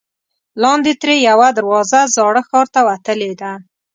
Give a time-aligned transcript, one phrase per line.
[0.63, 3.51] لاندې ترې یوه دروازه زاړه ښار ته وتلې ده.